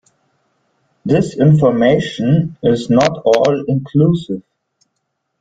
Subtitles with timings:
[1.05, 4.41] This information is not all inclusive.